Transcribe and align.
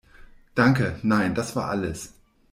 Danke, 0.55 0.97
nein 1.03 1.35
das 1.35 1.55
war 1.55 1.69
alles. 1.69 2.15